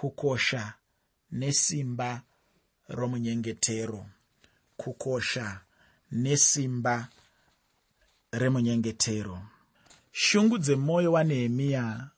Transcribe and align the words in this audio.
kukosha 0.00 0.74
nesimba 1.32 2.22
romunyengetero. 2.88 4.06
Kukosha 4.76 5.60
nesimba 6.12 7.08
remunyengetero. 8.32 9.42
Shungu 10.12 10.58
dzemwoyo 10.58 11.12
wanehemiya 11.12 12.08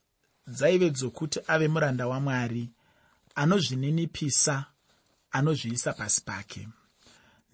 dzaive 0.47 0.91
dzokuti 0.91 1.41
ave 1.47 1.69
muranda 1.69 2.07
wamwari 2.07 2.71
anozvininipisa 3.35 4.65
anozviisa 5.31 5.93
pasi 5.93 6.21
pake. 6.25 6.69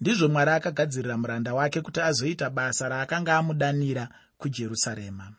Ndizvo 0.01 0.27
mwari 0.27 0.51
akagadzirira 0.51 1.17
muranda 1.17 1.53
wake 1.53 1.81
kuti 1.81 2.01
azoita 2.01 2.49
basa 2.49 2.89
raakanga 2.89 3.37
amudanira 3.37 4.09
kujerusarema. 4.37 5.33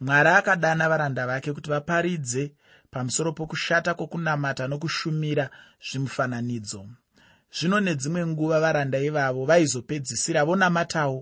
Mwari 0.00 0.28
akadana 0.28 0.88
varanda 0.88 1.26
vake 1.26 1.52
kuti 1.52 1.70
vaparidze 1.70 2.52
pamusoro 2.94 3.32
pokushata 3.32 3.94
kwokunamata 3.94 4.64
nokushumira 4.68 5.46
zvimufananidzo. 5.86 6.82
Zvino 7.56 7.78
nedzimwe 7.80 8.22
nguva 8.26 8.60
varanda 8.64 8.98
ivavo 9.08 9.42
vaizopedzisira 9.50 10.44
vonamatawo 10.48 11.18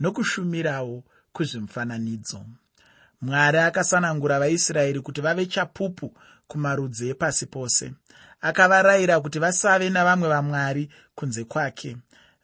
nokushumirawo 0.00 0.96
kuzvimufananidzo 1.34 2.40
mwari 3.22 3.58
akasanangura 3.58 4.38
vaisraeri 4.38 5.00
kuti 5.00 5.20
vave 5.20 5.46
chapupu 5.46 6.16
kumarudzi 6.48 7.08
epasi 7.10 7.46
pose. 7.46 7.92
Akavarayira 8.40 9.20
kuti 9.20 9.38
vasave 9.38 9.90
navamwe 9.90 10.28
vamwari 10.28 10.90
kunze 11.14 11.44
kwake. 11.44 11.96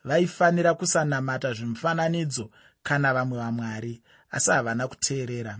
Vaifanira 0.04 0.74
kusanamata 0.74 1.52
zvimufananidzo 1.52 2.50
kana 2.82 3.14
vamwe 3.14 3.38
vamwari 3.38 4.02
asi 4.30 4.50
havana 4.50 4.88
kuteerera. 4.88 5.58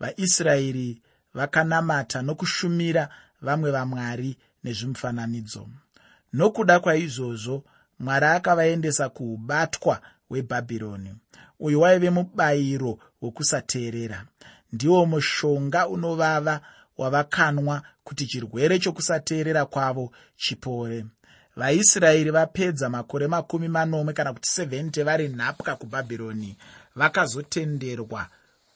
Vaisraeri 0.00 1.02
vakanamata 1.34 2.22
nokushumira 2.22 3.08
vamwe 3.42 3.70
vamwari 3.70 4.36
nezvimufananidzo 4.64 5.68
nokuda 6.32 6.80
kwaizvozvo 6.80 7.64
mwari 8.00 8.26
akavaendesa 8.26 9.08
kuubatwa 9.08 10.00
hwebhabhironi. 10.28 11.14
Uyu 11.60 11.80
waive 11.80 12.10
mubayiro 12.10 12.98
wokusateerera. 13.22 14.24
Ndiwo 14.72 15.06
mushonga 15.06 15.88
unovava 15.88 16.60
wavakanwa 16.98 17.82
kuti 18.04 18.26
chirwere 18.26 18.78
chokusateerera 18.78 19.66
kwavo 19.66 20.12
chipore. 20.36 21.06
Vaisraeri 21.56 22.30
vapedza 22.30 22.88
makore 22.88 23.26
makumi 23.26 23.68
manomwe 23.68 24.12
kana 24.12 24.32
kuti 24.32 24.60
70 24.60 25.04
vari 25.04 25.28
nhapwa 25.28 25.76
kubhabhironi. 25.76 26.56
Vakazotenderwa 26.96 28.26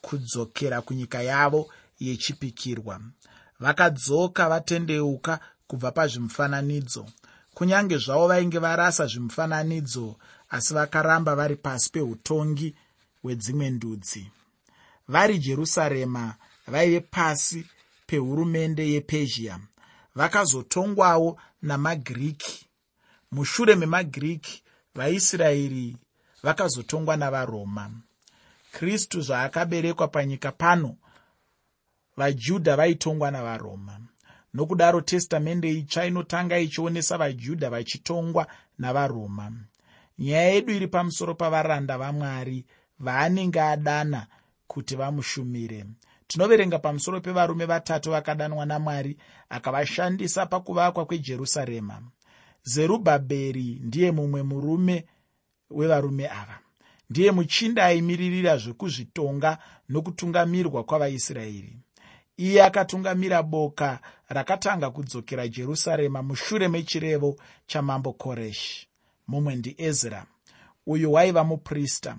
kudzokera 0.00 0.82
kunyika 0.82 1.22
yavo 1.22 1.70
yechipikirwa. 2.00 3.00
Vakadzoka 3.60 4.48
vatendeuka 4.48 5.40
kubva 5.66 5.90
pazvimufananidzo. 5.92 7.06
Kunyange 7.54 7.98
zvavo 7.98 8.28
vainge 8.28 8.58
varasa 8.58 9.06
zvimufananidzo 9.06 10.16
asi 10.50 10.74
vakaramba 10.74 11.34
vari 11.34 11.56
pasi 11.56 11.90
peutongi 11.90 12.74
hwedzimwe 13.22 13.70
ndudzi. 13.70 14.30
Vari 15.08 15.38
jerusarema 15.38 16.34
vaive 16.66 17.00
pasi 17.00 17.66
pehurumende 18.06 18.90
yepezhia. 18.90 19.60
Vakazotongwawo 20.14 21.40
namagiriki 21.62 22.66
mushure 23.32 23.74
memagiriki 23.76 24.62
vaisraeri 24.94 25.96
vakazotongwa 26.42 27.16
navaroma. 27.16 27.90
Kristu 28.72 29.20
zvaakaberekwa 29.20 30.08
panyika 30.08 30.52
pano 30.52 30.96
vajudha 32.16 32.76
vaitongwa 32.76 33.30
navaroma. 33.30 34.00
Nokudaro 34.54 35.00
testamende 35.00 35.72
itsva 35.72 36.06
inotanga 36.06 36.58
ichionesa 36.58 37.18
vajudha 37.18 37.70
vachitongwa 37.70 38.46
navaroma. 38.78 39.52
Nyaya 40.18 40.50
yedu 40.50 40.72
iri 40.72 40.88
pamusoro 40.88 41.34
pavaranda 41.34 41.98
vamwari 41.98 42.64
vaanenge 42.98 43.60
adana 43.60 44.26
kuti 44.66 44.96
vamushumire. 44.96 45.84
Tinoverenga 46.26 46.78
pamusoro 46.78 47.20
pevarume 47.20 47.64
vatatu 47.66 48.10
vakadanwa 48.10 48.66
namwari 48.66 49.16
akavashandisa 49.48 50.46
pakuvakwa 50.46 51.06
kwejerusarema. 51.06 52.02
Zerubhabheri 52.62 53.80
ndiye 53.82 54.10
mumwe 54.10 54.42
murume 54.42 55.06
wevarume 55.70 56.28
ava. 56.28 56.58
Ndiye 57.10 57.30
muchinda 57.30 57.84
aimiririra 57.84 58.56
zvekuzvitonga 58.56 59.58
nokutungamirwa 59.88 60.84
kwavaisraeri 60.84 61.83
iye 62.36 62.64
akatungamira 62.64 63.42
boka 63.42 63.98
rakatanga 64.28 64.90
kudzokera 64.90 65.48
jerusarema 65.48 66.22
mushure 66.22 66.68
mechirevo 66.68 67.36
chamambo 67.66 68.12
koreshi 68.12 68.88
mumwe 69.28 69.56
ndiezra 69.56 70.26
uyu 70.86 71.12
waiva 71.12 71.44
muprista. 71.44 72.16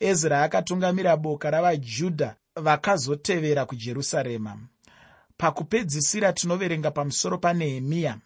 Ezra 0.00 0.42
akatungamira 0.42 1.16
boka 1.16 1.50
ravajudha 1.50 2.36
vakazotevera 2.56 3.66
kujerusarema. 3.66 4.58
Pakupedzisira 5.36 6.32
tinoverenga 6.32 6.90
pamusoro 6.90 7.38
panehemiya 7.38 8.18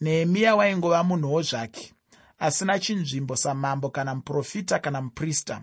nehemiya 0.00 0.56
waingova 0.56 1.04
munhuwo 1.04 1.42
zvake 1.42 1.92
asina 2.38 2.78
chinzvimbo 2.78 3.36
samambo 3.36 3.90
kana 3.90 4.14
muprofita 4.14 4.78
kana 4.78 5.00
muprista. 5.00 5.62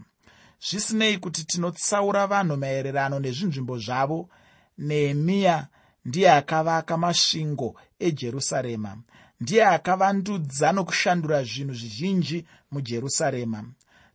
Zvisinei 0.60 1.18
kuti 1.18 1.44
tinotsaura 1.44 2.28
vanhu 2.28 2.58
maererano 2.58 3.20
nezvinzvimbo 3.20 3.78
zvavo 3.78 4.30
nehemiya 4.78 5.68
ndiye 6.06 6.32
akavaka 6.32 6.98
masvingo 6.98 7.76
ejerusarema. 8.00 8.98
Ndiye 9.42 9.66
akavandudza 9.66 10.72
nokushandura 10.72 11.44
zvinhu 11.44 11.74
zvizhinji 11.74 12.46
mujerusarema. 12.72 13.64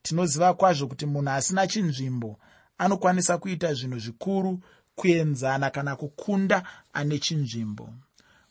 Tinoziva 0.03 0.55
kwazvo 0.55 0.87
kuti 0.87 1.07
munhu 1.07 1.31
asina 1.31 1.67
chinzvimbo 1.67 2.39
anokwanisa 2.79 3.39
kuita 3.39 3.75
zvinhu 3.75 3.99
zvikuru 3.99 4.61
kuenzana 4.95 5.71
kana 5.71 5.97
kukunda 5.97 6.63
ane 6.93 7.19
chinzvimbo. 7.19 7.89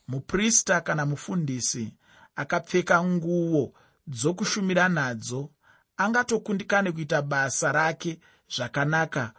Muprista 0.07 0.81
kana 0.81 1.05
mufundisi 1.05 1.93
akapfeka 2.35 3.03
nguo 3.03 3.73
dzokushumira 4.07 4.89
nadzo 4.89 5.49
angatokundikane 5.97 6.91
kuita 6.91 7.21
basa 7.21 7.71
rake 7.71 8.19
zvakanaka 8.55 9.33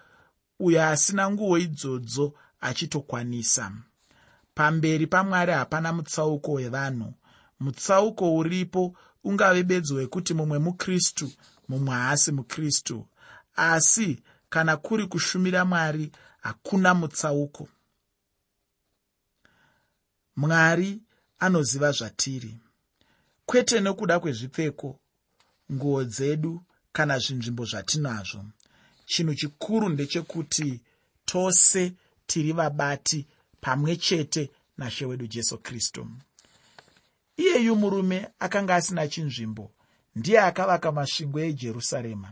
uyo 0.60 0.87
asina 0.87 1.31
nguo 1.31 1.58
idzodzo 1.58 2.34
achitokwanisa. 2.60 3.72
Pamberi 4.54 5.06
pamwari 5.06 5.53
hapana 5.53 5.93
mutsauko 5.93 6.53
wevanhu. 6.53 7.15
Mutsauko 7.60 8.37
uripo 8.37 8.97
ungave 9.25 9.62
bedzo 9.62 9.94
wekuti 9.94 10.34
mumwe 10.34 10.59
mukristu 10.59 11.32
mumwe 11.69 11.94
haasi 11.94 12.32
mukristu. 12.32 13.06
Asi 13.56 14.22
kana 14.49 14.76
kuri 14.76 15.06
kushumira 15.06 15.65
mwari 15.65 16.12
hakuna 16.41 16.94
mutsauko. 16.94 17.69
Mwari 20.37 21.03
anoziva 21.38 21.93
zvatiri. 21.93 22.60
Kwete 23.47 23.81
nokuda 23.81 24.20
kwezvipfeko 24.20 24.99
nguo 25.72 26.04
dzedu 26.04 26.62
kana 26.93 27.19
zvinzvimbo 27.19 27.65
zvatinazvo. 27.65 28.44
Chinhu 29.06 29.34
chikuru 29.34 29.88
ndechekuti 29.88 30.81
tose 31.25 31.93
tiri 32.31 32.53
vabati 32.53 33.27
pamwe 33.61 33.97
chete 33.97 34.51
nashe 34.79 35.07
wedu 35.07 35.27
jesu 35.27 35.59
kristu. 35.59 36.07
Iyeyu 37.37 37.77
murume 37.77 38.29
akanga 38.39 38.75
asina 38.75 39.09
chinzvimbo 39.09 39.71
ndiye 40.17 40.41
akavaka 40.41 40.93
masvingo 40.93 41.41
ejerusarema. 41.41 42.29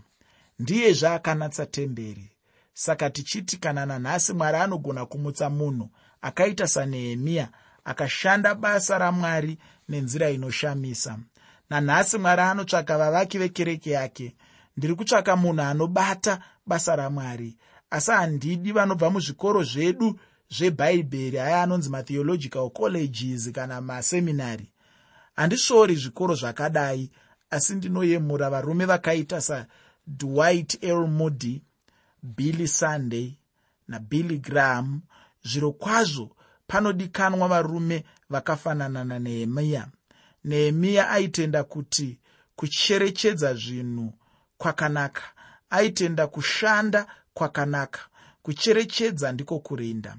Ndiyezve 0.59 1.09
akanatsa 1.09 1.67
temberi. 1.67 2.31
Saka 2.75 3.11
tichiti 3.11 3.57
kana 3.57 3.87
nanhasi 3.87 4.33
mwari 4.33 4.57
anogona 4.59 5.07
kumutsa 5.07 5.51
munhu 5.51 5.91
akaita 6.23 6.67
sanehemiya 6.69 7.49
akashanda 7.85 8.55
basa 8.55 8.99
ramwari 8.99 9.59
nenzira 9.89 10.31
inoshamisa. 10.31 11.19
Nanhasi 11.71 12.19
mwari 12.19 12.43
anotsvaka 12.43 12.99
vavaki 12.99 13.39
vekereke 13.39 13.91
yake. 13.91 14.37
Ndiri 14.77 14.95
kutsvaka 14.95 15.37
munhu 15.37 15.63
anobata 15.63 16.41
basa 16.67 16.97
ramwari 16.97 17.57
asi 17.91 18.11
handidi 18.11 18.73
vanobva 18.73 19.11
muzvikoro 19.11 19.63
zvedu 19.65 20.19
zvebhaibheri 20.51 21.39
aya 21.39 21.63
anonzi 21.63 21.91
matheological 21.91 22.71
colleges 22.71 23.53
kana 23.53 23.81
maseminary. 23.81 24.73
Handisvori 25.37 25.97
zvikoro 25.97 26.35
zvakadai 26.35 27.11
asi 27.51 27.75
ndinoyemura 27.75 28.51
varume 28.51 28.85
vakaita 28.85 29.41
sadwight 29.41 30.85
el 30.85 31.07
moody 31.07 31.63
billy 32.23 32.69
sunday 32.69 33.37
nabilly 33.89 34.39
graham. 34.39 35.01
Zviro 35.43 35.73
kwazvo 35.73 36.37
panodikanwa 36.67 37.49
varume 37.49 38.05
vakafanana 38.31 39.05
nanehemiya 39.05 39.89
nehemiya 40.45 41.11
aitenda 41.11 41.65
kuti 41.65 42.19
kucherechedza 42.57 43.55
zvinhu 43.55 44.13
kwakanaka 44.59 45.23
aitenda 45.71 46.27
kushanda 46.27 47.07
kwakanaka. 47.39 48.01
Kucherechedza 48.43 49.33
ndiko 49.33 49.59
kurinda. 49.59 50.17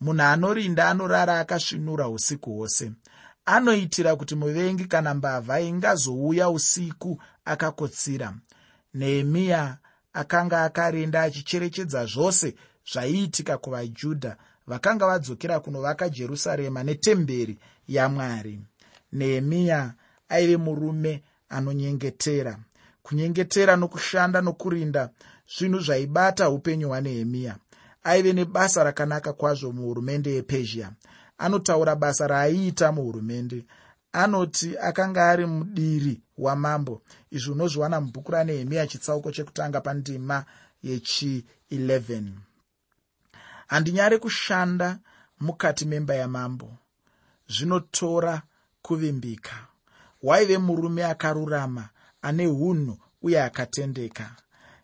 Munhu 0.00 0.22
anorinda 0.22 0.88
anorara 0.88 1.40
akasvinura 1.40 2.08
usiku 2.08 2.50
hwose. 2.50 2.92
Anoitira 3.44 4.16
kuti 4.16 4.34
muvengi 4.34 4.84
kana 4.84 5.14
mbavha 5.14 5.60
ingazouya 5.60 6.50
usiku 6.50 7.22
akakotsira. 7.44 8.34
Nehemiya 8.94 9.78
akanga 10.12 10.64
akarinda 10.64 11.22
achicherechedza 11.22 12.06
zvose 12.06 12.54
zvaiitika 12.92 13.58
kuvajudha 13.58 14.36
vakanga 14.66 15.06
vadzokera 15.06 15.60
kunovaka 15.60 16.08
jerusarema 16.08 16.82
netemberi 16.82 17.58
yamwari. 17.88 18.60
Nehemiya 19.12 19.94
aive 20.28 20.56
murume 20.56 21.22
anonyengetera. 21.48 22.58
Kunyengetera 23.02 23.76
nokushanda 23.76 24.40
nokurinda 24.40 25.10
zvinhu 25.56 25.80
zvaibata 25.80 26.50
upenyu 26.50 26.88
hwanehemiya. 26.88 27.56
Aive 28.04 28.32
nebasa 28.32 28.84
rakanaka 28.84 29.32
kwazvo 29.32 29.72
muhurumende 29.72 30.34
yepezhia. 30.34 30.92
Anotaura 31.38 31.96
basa 31.96 32.26
raaiita 32.26 32.92
muhurumende. 32.92 33.66
Anoti 34.12 34.78
akanga 34.78 35.30
ari 35.30 35.46
mudiri 35.46 36.20
wamambo. 36.38 37.02
Izvi 37.30 37.50
unozviwana 37.50 38.00
mubhuku 38.00 38.32
ranehemiya 38.32 38.86
chitsauko 38.86 39.32
chekutanga 39.32 39.80
pandima 39.80 40.44
yechi11 40.84 42.22
handinyare 43.66 44.18
kushanda 44.18 44.98
mukati 45.40 45.84
memba 45.84 46.14
yamambo. 46.14 46.76
Zvinotora 47.48 48.42
kuvimbika. 48.82 49.66
Waive 50.22 50.58
murume 50.58 51.04
akarurama 51.04 51.88
ane 52.22 52.46
unhu 52.46 52.98
uye 53.22 53.42
akatendeka 53.42 54.36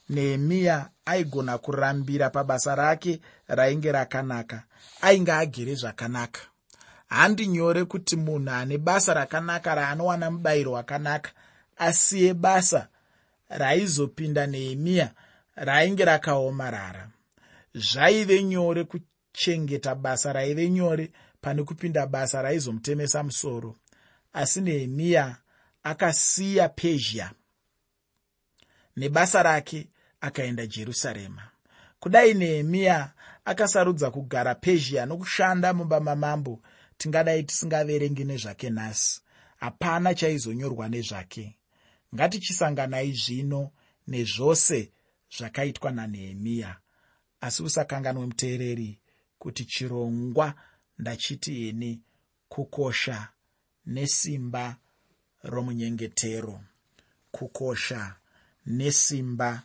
nehemiya 0.08 0.90
aigona 1.04 1.58
kurambira 1.58 2.30
pabasa 2.30 2.74
rake 2.74 3.20
rainge 3.48 3.92
rakanaka 3.92 4.62
ainge 5.00 5.32
agere 5.32 5.74
zvakanaka. 5.74 6.40
Handi 7.08 7.46
nyore 7.46 7.84
kuti 7.84 8.16
munhu 8.16 8.50
ane 8.50 8.78
basa 8.78 9.14
rakanaka 9.14 9.74
raanowana 9.74 10.30
mubayiro 10.30 10.72
wakanaka 10.72 11.30
asiye 11.76 12.34
basa 12.34 12.88
raizopinda 13.48 14.46
nehemiya 14.46 15.10
rainge 15.56 16.04
rakaomarara. 16.04 17.08
Zvaive 17.74 18.42
nyore 18.42 18.84
kuchengeta 18.84 19.94
basa 19.94 20.32
raive 20.32 20.70
nyore 20.70 21.10
pane 21.40 21.62
kupinda 21.62 22.06
basa 22.06 22.42
raizomutemesa 22.42 23.22
musoro. 23.22 23.76
Asi 24.32 24.60
nehemiya 24.60 25.36
akasiya 25.82 26.68
pezhia 26.68 27.30
nebasa 28.96 29.42
rake 29.42 29.88
akaenda 30.26 30.66
jerusarema. 30.66 31.42
Kudai 32.00 32.34
nehemiya 32.34 33.12
akasarudza 33.44 34.10
kugara 34.10 34.54
pezhia 34.54 35.06
nokushanda 35.06 35.74
mumba 35.74 36.00
mamambo 36.00 36.62
tingadai 36.98 37.42
tisingaverengi 37.42 38.24
nezvake 38.24 38.70
nhasi. 38.70 39.20
Hapana 39.56 40.14
chaizonyorwa 40.14 40.88
nezvake. 40.88 41.56
Ngatichisanganai 42.14 43.12
zvino 43.12 43.70
nezvose 44.06 44.92
zvakaitwa 45.36 45.90
nanehemiya. 45.90 46.76
Asi 47.40 47.62
usakanganwe 47.62 48.26
muteereri 48.26 49.00
kuti 49.38 49.64
chirongwa 49.64 50.54
ndachiti 50.98 51.68
ini 51.68 52.00
kukosha 52.48 53.28
nesimba 53.86 54.76
romunyengetero. 55.42 56.60
Kukosha 57.30 58.14
nesimba 58.66 59.62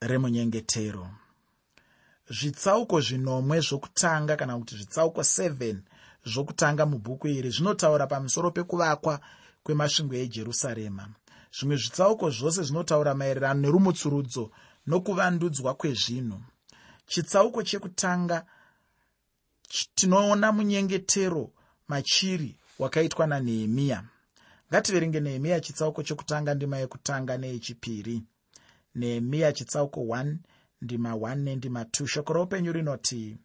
remunyengetero. 0.00 1.06
Zvitsauko 2.30 3.00
zvinomwe 3.00 3.60
zvokutanga 3.60 4.36
kana 4.36 4.58
kuti 4.58 4.74
zvitsauko 4.76 5.20
7 5.20 5.76
zvokutanga 6.24 6.86
mubhuku 6.86 7.28
iri 7.28 7.50
zvinotaura 7.50 8.06
pamusoro 8.06 8.50
pekuvakwa 8.50 9.20
kwemasvingo 9.64 10.14
ejerusarema. 10.14 11.08
Zvimwe 11.52 11.76
zvitsauko 11.76 12.30
zvose 12.30 12.62
zvinotaura 12.62 13.14
maererano 13.14 13.60
nerumutsurudzo 13.60 14.50
nokuvandudzwa 14.86 15.74
kwezvinhu. 15.74 16.40
Chitsauko 17.06 17.62
chekutanga 17.62 18.46
tinoona 19.94 20.52
munyengetero 20.52 21.50
machiri 21.88 22.56
wakaitwa 22.78 23.26
nanehemiya. 23.26 24.04
Ngativerenge 24.70 25.20
nehemiya 25.20 25.60
chitsauko 25.60 26.02
chekutanga 26.02 26.54
ndima 26.54 26.78
yekutanga 26.78 27.36
neyechipiri 27.36 28.22
nehemiya 28.94 29.52
chitsauko 29.52 30.00
1 30.00 30.36
ndima 30.82 31.12
1 31.12 31.34
nendima 31.34 31.82
2 31.82 32.06
shoko 32.06 32.32
roupenyu 32.32 32.72
rinoti 32.72 33.38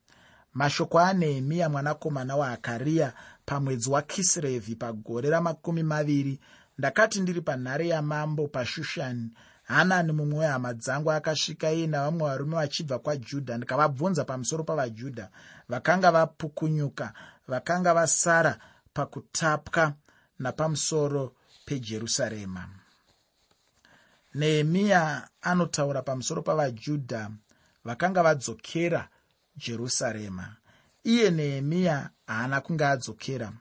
mashoko 0.56 1.00
anehemiya 1.00 1.70
mwanakomana 1.70 2.36
waakariya 2.36 3.14
pamwedzi 3.46 3.90
wakisirevhi 3.90 4.76
pagore 4.76 5.30
ramakumi 5.30 5.84
maviri. 5.84 6.40
Ndakati 6.78 7.22
ndiri 7.22 7.42
panhare 7.42 7.88
yamambo 7.88 8.48
pashushani 8.48 9.32
hanani 9.64 10.12
mumwe 10.12 10.40
wehama 10.40 10.74
dzangu 10.74 11.12
akasvika 11.12 11.72
iye 11.72 11.88
navamwe 11.88 12.28
varume 12.30 12.56
vachibva 12.56 13.00
kwajudha. 13.00 13.58
Ndikavabvunza 13.58 14.26
pamusoro 14.26 14.64
pavajudha. 14.64 15.30
Vakanga 15.70 16.12
vapukunyuka 16.12 17.14
vakanga 17.48 17.94
vasara 17.94 18.58
pakutapwa 18.94 19.94
napamusoro 20.40 21.34
pejerusarema 21.66 22.70
nehemiya 24.36 25.28
anotaura 25.42 26.02
pamusoro 26.02 26.42
pavajudha 26.42 27.32
vakanga 27.86 28.24
vadzokera 28.24 29.08
jerusarema. 29.58 30.56
Iye 31.04 31.32
nehemiya 31.32 32.10
haana 32.28 32.62
kunge 32.62 32.86
adzokera 32.86 33.52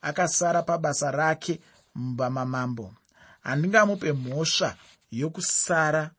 akasara 0.00 0.62
pabasa 0.62 1.10
rake 1.10 1.60
mumba 1.94 2.30
mamambo 2.30 2.94
handingamupe 3.40 4.12
mhosva 4.12 4.76
yokusara 5.10 6.10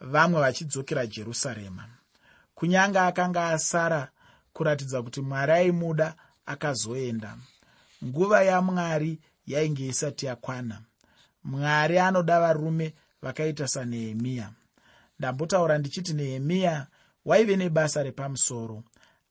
vamwe 0.00 0.40
vachidzokera 0.40 1.06
jerusarema. 1.06 1.84
Kunyange 2.54 2.98
akanga 2.98 3.48
asara 3.48 4.08
kuratidza 4.52 5.02
kuti 5.02 5.20
mwari 5.20 5.52
aimuda 5.52 6.14
akazoenda. 6.46 7.36
Nguva 8.04 8.42
yamwari 8.42 9.20
yainge 9.46 9.86
isati 9.86 10.26
yakwana. 10.26 10.80
Mwari 11.44 11.98
anoda 11.98 12.40
varume 12.40 12.94
vakaita 13.22 13.68
sanehemiya. 13.68 14.50
Ndambotaura 15.18 15.78
ndichiti 15.78 16.12
nehemiya 16.12 16.86
waive 17.24 17.56
nebasa 17.56 18.02
repamusoro. 18.02 18.82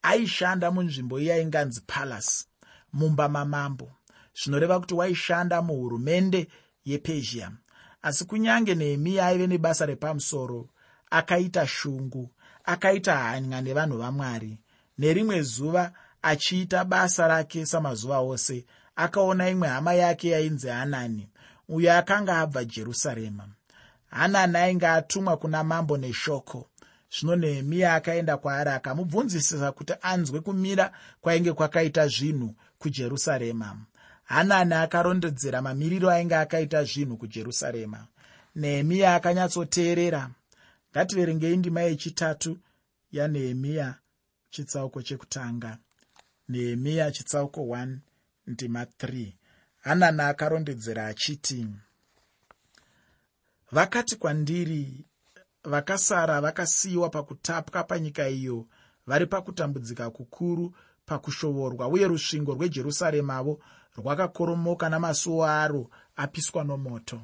Aishanda 0.02 0.72
munzvimbo 0.72 1.20
iyainganzi 1.20 1.82
palasi 1.88 2.46
mumba 2.94 3.30
mamambo 3.30 3.92
zvinoreva 4.44 4.80
kuti 4.80 4.94
waishanda 4.94 5.62
muhurumende 5.62 6.48
yepezhia. 6.86 7.52
Asi 8.02 8.26
kunyange 8.26 8.76
nehemiya 8.76 9.26
aive 9.28 9.48
nebasa 9.48 9.86
repamusoro 9.86 10.70
akaita 11.10 11.68
shungu 11.68 12.30
akaita 12.64 13.18
hanya 13.18 13.62
nevanhu 13.62 13.98
vamwari. 13.98 14.58
Nerimwe 14.98 15.42
zuva 15.42 15.92
achiita 16.22 16.86
basa 16.86 17.28
rake 17.28 17.66
samazuva 17.66 18.20
ose 18.20 18.66
akaona 18.96 19.50
imwe 19.50 19.68
hama 19.68 19.94
yake 19.94 20.30
yainzi 20.30 20.68
hanani 20.68 21.30
uyo 21.70 21.98
akanga 21.98 22.38
abva 22.38 22.66
jerusarema 22.66 23.48
hanani 24.10 24.58
ainge 24.58 24.88
atumwa 24.88 25.38
kuna 25.38 25.64
mambo 25.64 25.98
neshoko. 25.98 26.70
Zvino 27.12 27.36
nehemiya 27.36 27.96
akaenda 27.96 28.38
kwaari 28.38 28.70
akamubvunzisisa 28.70 29.72
kuti 29.72 29.94
anzwe 30.02 30.40
kumira 30.42 30.92
kwainge 31.22 31.54
kwakaita 31.54 32.08
zvinhu 32.08 32.56
kujerusarema. 32.80 33.78
Hanani 34.24 34.74
akarondedzera 34.74 35.62
mamiriro 35.62 36.10
ainge 36.10 36.36
akaita 36.36 36.84
zvinhu 36.84 37.18
kujerusarema. 37.18 38.08
Nehemiya 38.56 39.16
akanyatsoteerera. 39.16 40.30
Ngativerengei 40.92 41.58
ndima 41.58 41.82
yechitatu 41.82 42.58
yanehemiya 43.12 43.96
chitsauko 44.50 45.02
chekutanga. 45.02 45.78
Nehemiya 46.50 47.12
chitsauko 47.12 47.62
1 47.62 47.98
ndima 48.48 48.84
3 48.84 49.32
hanani 49.80 50.22
akarondedzera 50.22 51.08
achiti 51.08 51.68
vakati 53.72 54.16
kwandiri 54.16 55.06
vakasara 55.64 56.42
vakasiyiwa 56.42 57.10
pakutapwa 57.10 57.84
panyika 57.84 58.30
iyo 58.30 58.66
vari 59.08 59.26
pakutambudzika 59.26 60.10
kukuru 60.10 60.76
pakushovorwa 61.06 61.88
uye 61.88 62.08
rusvingo 62.08 62.54
rwejerusaremavo 62.54 63.60
rwakakoromoka 63.98 64.90
namasuo 64.90 65.46
aro 65.46 65.90
apiswa 66.16 66.64
nomoto. 66.64 67.22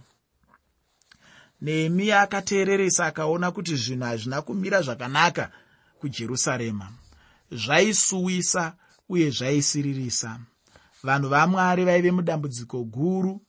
Nehemiya 1.61 2.21
akateereresa 2.21 3.05
akaona 3.05 3.51
kuti 3.51 3.75
zvinhu 3.75 4.03
hazvina 4.05 4.41
kumira 4.41 4.81
zvakanaka 4.81 5.51
kujerusarema. 5.99 6.91
Zvaisuwisa 7.51 8.73
uye 9.09 9.29
zvaisiririsa. 9.29 10.39
Vanhu 11.03 11.29
vamwari 11.29 11.85
vaive 11.85 12.11
mudambudziko 12.11 12.83
guru 12.83 13.41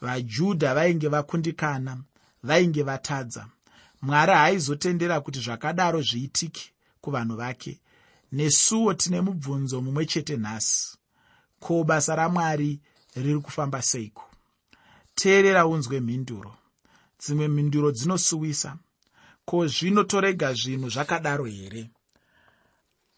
vajudha 0.00 0.74
vainge 0.74 1.08
vakundikana 1.08 1.98
vainge 2.42 2.82
vatadza. 2.82 3.46
Mwari 4.02 4.32
haaizotendera 4.32 5.20
kuti 5.20 5.40
zvakadaro 5.40 6.02
zviitike 6.02 6.72
kuvanhu 7.00 7.36
vake. 7.36 7.80
Nesuwo 8.32 8.94
tine 8.94 9.20
mubvunzo 9.20 9.80
mumwe 9.82 10.06
chete 10.06 10.36
nhasi. 10.36 10.98
Ko 11.60 11.84
basa 11.84 12.16
ramwari 12.16 12.80
riri 13.16 13.40
kufamba 13.40 13.82
seiko? 13.82 14.24
Teerera 15.14 15.66
unzwe 15.66 16.00
mhinduro. 16.00 16.54
Dzimwe 17.20 17.48
mhinduro 17.48 17.92
dzinosuwisa. 17.92 18.76
Ko 19.44 19.66
zvino 19.66 20.04
torega 20.04 20.54
zvinhu 20.54 20.88
zvakadaro 20.90 21.44
here? 21.44 21.90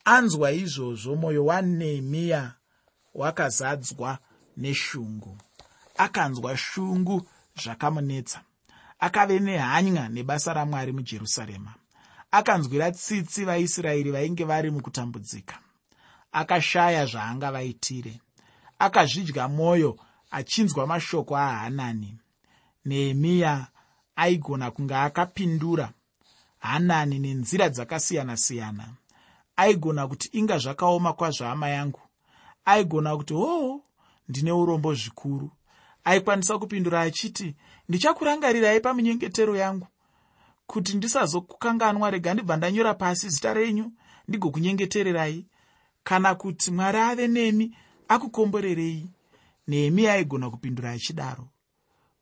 Anzwa 0.04 0.52
izvozvo 0.52 1.16
mwoyo 1.16 1.44
wanehemiya 1.44 2.54
wakazadzwa 3.14 4.18
neshungu. 4.56 5.38
Akanzwa 5.96 6.56
shungu 6.56 7.28
zvakamunetsa 7.62 8.42
akave 9.02 9.38
nehanya 9.40 10.08
nebasa 10.08 10.54
ramwari 10.54 10.92
mujerusarema. 10.92 11.74
Akanzwira 12.30 12.92
tsitsi 12.92 13.44
vaisraeri 13.44 14.10
vainge 14.10 14.44
vari 14.44 14.70
mukutambudzika. 14.70 15.58
Akashaya 16.32 17.06
zvaangavaitire 17.06 18.20
akazvidya 18.78 19.48
mwoyo 19.48 19.98
achinzwa 20.30 20.86
mashoko 20.86 21.36
ahanani. 21.36 22.18
Nehemiya 22.84 23.66
aigona 24.16 24.70
kunge 24.70 24.94
akapindura 24.94 25.92
hanani 26.58 27.18
nenzira 27.18 27.68
dzakasiyana-siyana. 27.68 28.88
Aigona 29.56 30.08
kuti 30.08 30.28
inga 30.32 30.58
zvakaoma 30.58 31.12
kwazvo 31.12 31.44
hama 31.44 31.68
yangu. 31.68 32.00
Aigona 32.64 33.16
kuti 33.16 33.34
hoo 33.34 33.80
ndine 34.28 34.52
urombo 34.52 34.94
zvikuru. 34.94 35.50
Aikwanisa 36.04 36.58
kupindura 36.58 37.00
achiti 37.00 37.54
ndichakurangarirai 37.92 38.80
paminyengetero 38.80 39.56
yangu 39.56 39.86
kuti 40.66 40.96
ndisazokukanganwa. 40.96 42.10
Rega 42.10 42.34
ndibva 42.34 42.56
ndanyora 42.56 42.94
pasi 42.94 43.28
zita 43.28 43.54
renyu 43.54 43.92
ndigokunyengetererai 44.28 45.46
kana 46.04 46.34
kuti 46.34 46.70
mwari 46.70 46.98
ave 46.98 47.28
nemi 47.28 47.76
akukomborerei. 48.08 49.06
Nehemiya 49.68 50.12
aigona 50.12 50.50
kupindura 50.50 50.90
achidaro. 50.90 51.48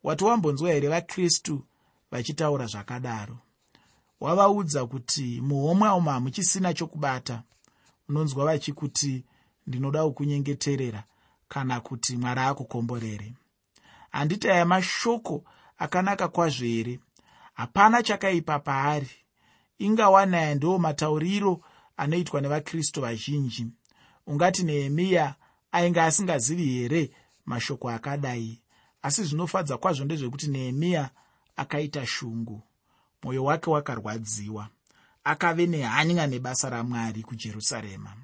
Wati 0.03 0.25
wambonzwa 0.25 0.73
here 0.73 0.89
vakristu 0.89 1.62
vachitaura 2.11 2.67
zvakadaro? 2.67 3.39
Wavaudza 4.21 4.87
kuti 4.87 5.41
muhomwe 5.41 5.89
umo 5.89 6.11
hamuchisina 6.11 6.75
chokubata. 6.75 7.43
Unonzwa 8.09 8.45
vachikuti 8.45 9.25
ndinoda 9.67 10.05
kukunyengeterera 10.05 11.05
kana 11.49 11.81
kuti 11.81 12.17
mwari 12.17 12.41
akukomborere. 12.41 13.35
Handiti 14.11 14.50
aya 14.50 14.65
mashoko 14.67 15.45
akanaka 15.81 16.29
kwazvo 16.29 16.65
here? 16.67 17.01
Hapana 17.55 18.03
chakaipa 18.03 18.59
paari. 18.59 19.11
Ingawanaya 19.79 20.55
ndiwo 20.55 20.79
matauriro 20.79 21.61
anoitwa 21.97 22.41
nevakristu 22.41 23.01
vazhinji. 23.01 23.67
Ungati 24.27 24.63
nehemiya 24.63 25.35
ainge 25.73 26.01
asingazivi 26.01 26.65
here 26.65 27.11
mashoko 27.47 27.91
akadai? 27.91 28.63
Asi 29.03 29.25
zvinofadza 29.25 29.79
kwazvo 29.79 30.05
ndezvekuti 30.05 30.49
nehemiya 30.49 31.11
akaita 31.57 32.07
shungu. 32.07 32.63
Mwoyo 33.23 33.45
wake 33.45 33.71
wakarwadziwa. 33.71 34.69
Akave 35.25 35.67
nehanya 35.67 36.27
nebasa 36.27 36.71
ramwari 36.71 37.23
kujerusarema. 37.23 38.17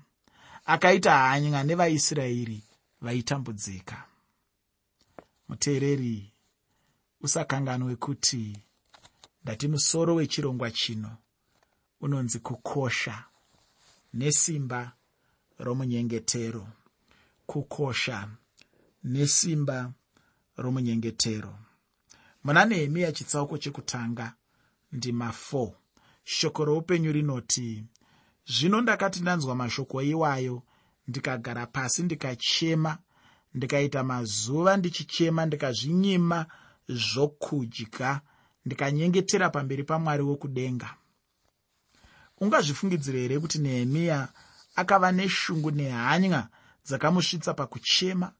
Akaita 0.67 1.19
hanya 1.19 1.63
nevaisraeri 1.65 2.63
vaitambudzika. 3.01 4.05
Muteereri 5.49 6.33
usakanganwe 7.21 7.97
kuti 7.97 8.63
ndati 9.43 9.69
musoro 9.69 10.15
wechirongwa 10.15 10.71
chino 10.71 11.17
unonzi 12.01 12.39
kukosha 12.39 13.25
nesimba 14.15 14.93
romunyengetero. 15.59 16.69
Kukosha 17.47 18.29
nesimba 19.05 19.93
romunyengetero. 20.57 21.59
Muna 22.45 22.65
nehemiya 22.65 23.13
chitsauko 23.13 23.59
chekutanga 23.59 24.35
ndima 24.93 25.29
4 25.53 25.73
shoko 26.25 26.65
roupenyu 26.65 27.13
rinoti 27.13 27.85
zvino 28.47 28.81
ndakati 28.81 29.21
ndanzwa 29.21 29.55
mashoko 29.55 30.03
iwayo 30.03 30.63
ndikagara 31.09 31.67
pasi 31.67 32.03
ndikachema 32.03 32.99
ndikaita 33.55 34.03
mazuva 34.05 34.77
ndichichema 34.77 35.47
ndikazvinyima 35.47 36.47
zvokudya. 36.89 38.21
Ndikanyengetera 38.65 39.51
pamberi 39.51 39.85
pamwari 39.85 40.23
wokudenga. 40.23 40.91
Ungazvifungidzire 42.41 43.21
here 43.21 43.39
kuti 43.39 43.59
nehemiya 43.59 44.29
akava 44.77 45.13
neshungu 45.13 45.71
nehanya 45.71 46.49
dzakamusvitsa 46.85 47.55
pakuchema 47.55 48.33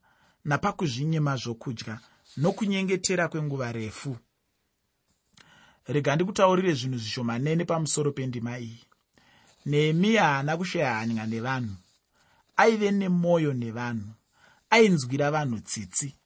napakuzvinyima 0.45 1.35
zvokudya 1.37 1.99
nokunyengetera 2.37 3.27
kwenguva 3.27 3.71
refu? 3.71 4.17
Rega 5.87 6.15
ndikutaurire 6.15 6.73
zvinhu 6.73 6.97
zvishomanene 6.97 7.65
pamusoro 7.65 8.11
pendima 8.11 8.59
iyi. 8.59 8.83
Nehemiya 9.65 10.23
haana 10.23 10.57
kushaya 10.57 10.95
hanya 10.95 11.25
nevanhu. 11.25 11.75
Aive 12.57 12.91
nemwoyo 12.91 13.53
nevanhu. 13.53 14.11
Ainzwira 14.69 15.31
vanhu 15.31 15.59
tsitsi 15.59 16.16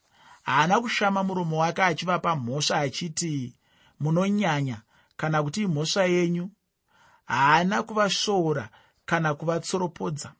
haana 0.44 0.82
kushama 0.82 1.24
muromo 1.24 1.58
wake 1.58 1.84
achivapa 1.84 2.36
mhosva 2.36 2.80
achiti 2.80 3.56
munonyanya 4.00 4.82
kana 5.18 5.44
kuti 5.44 5.62
imhosva 5.62 6.06
yenyu? 6.06 6.50
Haana 7.26 7.84
kuvasvoora 7.84 8.70
kana 9.06 9.34
kuvatsoropodza. 9.34 10.34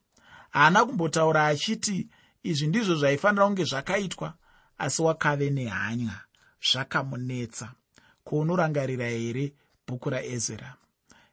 Haana 0.50 0.86
kumbotaura 0.86 1.48
achiti 1.48 2.08
izvi 2.44 2.68
ndizvo 2.68 2.96
zvaifanira 2.96 3.46
kunge 3.46 3.64
zvakaitwa 3.64 4.34
asi 4.78 5.02
wakave 5.02 5.50
nehanya 5.50 6.22
zvakamunetsa. 6.72 7.72
Kwaunorangarira 8.24 9.06
here 9.06 9.54
bhuku 9.88 10.10
raezra 10.10 10.76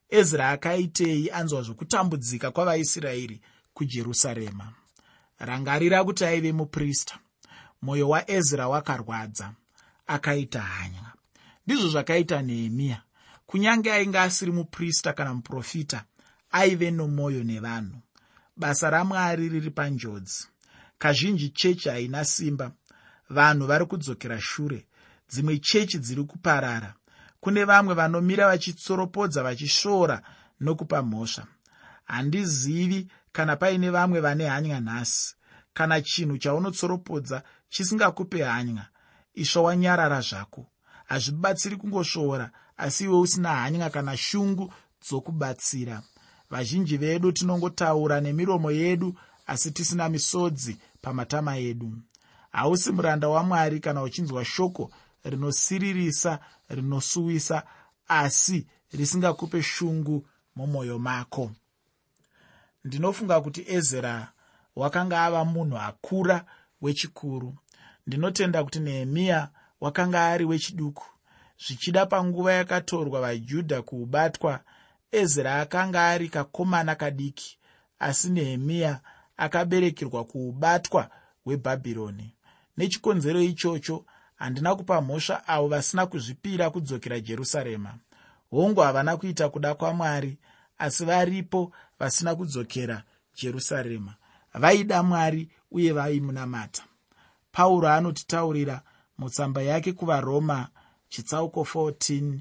ezra 0.08 0.50
akaitei 0.50 1.30
anzwa 1.30 1.62
zvokutambudzika 1.62 2.50
kwavaisraeri 2.50 3.40
kujerusarema? 3.74 4.72
Rangarira 5.38 6.04
kuti 6.04 6.24
aive 6.24 6.52
muprista 6.52 7.18
mwoyo 7.82 8.08
waezra 8.08 8.68
wakarwadza. 8.68 9.52
Akaita 10.06 10.60
hanya. 10.60 11.12
Ndizvo 11.66 11.88
zvakaita 11.88 12.42
nehemiya. 12.42 13.02
Kunyange 13.46 13.92
ainge 13.92 14.18
asiri 14.18 14.52
muprista 14.52 15.12
kana 15.12 15.34
muprofita 15.34 16.04
aive 16.50 16.90
nomwoyo 16.90 17.44
nevanhu. 17.44 17.98
Basa 18.56 18.90
ramwari 18.90 19.48
riri 19.48 19.70
panjodzi. 19.70 20.48
Kazhinji 20.98 21.48
chechi 21.48 21.88
haina 21.88 22.24
simba. 22.24 22.72
Vanhu 23.30 23.66
vari 23.66 23.86
kudzokera 23.86 24.40
shure. 24.40 24.86
Dzimwe 25.30 25.58
chechi 25.58 25.98
dziri 25.98 26.24
kuparara. 26.24 26.94
Kune 27.40 27.64
vamwe 27.64 27.94
vanomira 27.94 28.46
vachitsoropodza 28.46 29.42
vachisvoora 29.42 30.22
nokupa 30.60 31.02
mhosva. 31.02 31.46
Handizivi 32.04 33.08
kana 33.32 33.56
paine 33.56 33.90
vamwe 33.90 34.20
vane 34.20 34.46
hanya 34.48 34.80
nhasi 34.80 35.37
kana 35.74 36.00
chinhu 36.02 36.38
chaunotsoropodza 36.38 37.42
chisingakupe 37.68 38.42
hanya 38.44 38.86
isva 39.34 39.60
wanyarara 39.62 40.20
zvako. 40.20 40.66
Hazvibatsiri 41.08 41.76
kungosvoora 41.76 42.50
asi 42.76 43.04
iwe 43.04 43.18
usina 43.18 43.48
hanya 43.54 43.90
kana 43.90 44.16
shungu 44.16 44.72
dzokubatsira. 45.02 46.02
Vazhinji 46.50 46.96
vedu 46.96 47.32
tinongotaura 47.32 48.20
nemiromo 48.20 48.70
yedu 48.70 49.14
asi 49.46 49.70
tisina 49.70 50.08
misodzi 50.08 50.76
pamatama 51.02 51.56
edu. 51.56 51.92
Hausi 52.52 52.92
muranda 52.92 53.28
wamwari 53.28 53.80
kana 53.80 54.02
uchinzwa 54.02 54.44
shoko 54.44 54.90
rinosiririsa 55.24 56.38
rinosuwisa 56.68 57.62
asi 58.08 58.66
risingakupe 58.92 59.62
shungu 59.62 60.26
mumwoyo 60.56 60.98
mako. 60.98 61.50
Ndinofunga 62.84 63.40
kuti 63.40 63.64
ezera 63.68 64.32
wakanga 64.78 65.24
ava 65.24 65.44
munhu 65.44 65.76
akura 65.78 66.44
wechikuru. 66.82 67.54
Ndinotenda 68.06 68.64
kuti 68.64 68.80
nehemiya 68.80 69.48
wakanga 69.80 70.26
ari 70.26 70.44
wechiduku. 70.44 71.06
Zvichida 71.66 72.06
panguva 72.06 72.52
yakatorwa 72.52 73.20
vajudha 73.20 73.82
kuubatwa 73.82 74.60
ezra 75.12 75.60
akanga 75.60 76.08
ari 76.08 76.28
kakomana 76.28 76.94
kadiki 76.94 77.58
asi 77.98 78.30
nehemiya 78.30 79.00
akaberekerwa 79.36 80.24
kuubatwa 80.24 81.10
hwebhabhironi 81.44 82.34
nechikonzero 82.76 83.40
ichocho 83.40 84.04
handina 84.36 84.74
kupa 84.76 85.00
mhosva 85.00 85.48
avo 85.48 85.68
vasina 85.68 86.06
kuzvipira 86.06 86.70
kudzokera 86.70 87.20
jerusarema. 87.20 87.94
Hongu 88.50 88.80
havana 88.80 89.16
kuita 89.16 89.48
kuda 89.48 89.74
kwamwari 89.74 90.38
asi 90.78 91.04
varipo 91.04 91.72
vasina 91.98 92.34
kudzokera 92.34 93.02
jerusarema 93.34 94.14
vaida 94.54 95.02
mwari 95.02 95.48
uye 95.70 95.92
vaimunamata. 95.92 96.84
Pauro 97.52 97.88
anotitaurira 97.88 98.82
mutsamba 99.18 99.62
yake 99.62 99.92
kuvaroma 99.92 100.68
chitsauko 101.08 101.60
14 101.62 102.38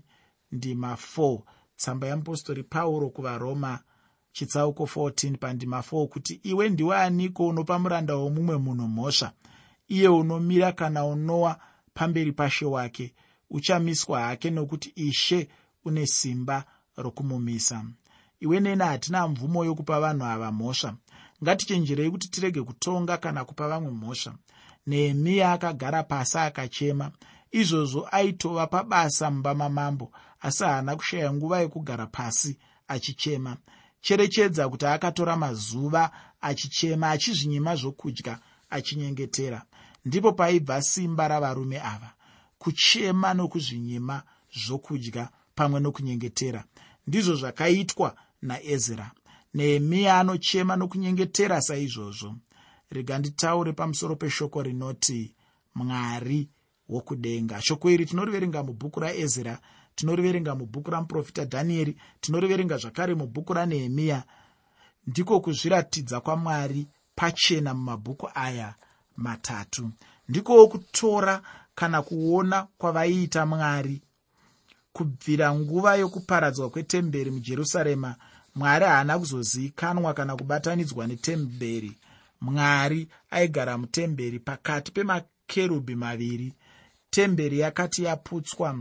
ndima 0.52 0.94
4 1.18 1.42
tsamba 1.78 2.08
yeapostori 2.08 2.64
pauro 2.64 3.10
kuvaroma 3.10 3.80
chitsauko 4.32 4.84
14 4.84 5.38
pandima 5.38 5.80
4 5.80 6.08
kuti 6.08 6.40
iwe 6.44 6.70
ndiwe 6.70 6.98
aniko 6.98 7.48
unopa 7.48 7.80
muranda 7.80 8.16
womumwe 8.16 8.58
munhu 8.58 8.88
mhosva? 8.88 9.32
Iye 9.88 10.08
unomira 10.08 10.72
kana 10.72 11.06
unowa 11.06 11.60
pamberi 11.94 12.32
pashe 12.32 12.66
wake 12.66 13.14
uchamiswa 13.50 14.22
hake 14.22 14.50
nokuti 14.50 14.92
ishe 14.96 15.50
une 15.86 16.06
simba 16.08 16.66
rokumumisa. 16.98 17.86
Iwe 18.40 18.60
neni 18.60 18.84
hatina 18.84 19.28
mvumo 19.28 19.66
yokupa 19.66 20.00
vanhu 20.00 20.26
ava 20.26 20.52
mhosva 20.52 20.96
ngatichenjerei 21.44 22.12
kuti 22.12 22.28
tirege 22.30 22.62
kutonga 22.62 23.18
kana 23.18 23.46
kupa 23.46 23.68
vamwe 23.68 23.92
mhosva. 23.92 24.34
Nehemiya 24.88 25.52
akagara 25.52 26.04
pasi 26.04 26.38
akachema. 26.38 27.12
Izvozvo 27.52 28.08
aitova 28.12 28.68
pabasa 28.68 29.32
mumba 29.32 29.54
mamambo 29.56 30.12
asi 30.42 30.64
haana 30.64 30.96
kushaya 30.96 31.34
nguva 31.34 31.60
yekugara 31.60 32.08
pasi 32.08 32.58
achichema. 32.88 33.58
Cherechedza 34.02 34.70
kuti 34.70 34.86
akatora 34.86 35.36
mazuva 35.36 36.12
achichema 36.42 37.10
achizvinyima 37.10 37.76
zvokudya 37.76 38.40
achinyengetera. 38.70 39.62
Ndipo 40.06 40.34
paibva 40.34 40.82
simba 40.82 41.28
ravarume 41.28 41.80
ava 41.82 42.14
kuchema 42.58 43.34
nokuzvinyima 43.34 44.24
zvokudya 44.56 45.30
pamwe 45.56 45.80
nokunyengetera. 45.80 46.64
Ndizvo 47.08 47.36
zvakaitwa 47.36 48.16
naezra 48.42 49.12
nehemiya 49.54 50.20
anochema 50.20 50.76
nokunyengetera 50.76 51.62
saizvozvo. 51.62 52.36
Rega 52.90 53.20
nditaure 53.20 53.74
pamusoro 53.74 54.16
peshoko 54.16 54.64
rinoti 54.64 55.36
mwari 55.76 56.50
wokudenga. 56.90 57.62
Shoko 57.62 57.90
iri 57.90 58.06
tinoriverenga 58.06 58.64
mubhuku 58.64 59.00
raezra 59.00 59.60
tinoriverenga 59.96 60.56
mubhuku 60.56 60.92
ramuprofita 60.92 61.46
dhanieri 61.46 61.98
tinoriverenga 62.22 62.78
zvakare 62.78 63.16
mubhuku 63.16 63.54
ranehemiya 63.54 64.24
ndiko 65.08 65.40
kuzviratidza 65.40 66.22
kwamwari 66.22 66.88
pachena 67.16 67.74
mumabhuku 67.74 68.30
aya 68.36 68.76
matatu. 69.18 69.92
Ndikowo 70.30 70.68
kutora 70.68 71.42
kana 71.76 72.02
kuona 72.02 72.68
kwavaiita 72.78 73.46
mwari. 73.46 74.02
Kubvira 74.94 75.56
nguva 75.56 75.96
yokuparadzwa 75.96 76.70
kwetemberi 76.70 77.32
mujerusarema 77.32 78.16
mwari 78.58 78.86
haana 78.86 79.20
kuzozivikanwa 79.20 80.14
kana 80.14 80.36
kubatanidzwa 80.36 81.08
netemberi. 81.08 81.98
Mwari 82.42 83.08
aigara 83.32 83.78
mutemberi 83.78 84.40
pakati 84.40 84.92
pemakerubhi 84.92 85.96
maviri. 85.96 86.54
Temberi 87.10 87.60
yakati 87.60 88.04
yaputswa. 88.04 88.78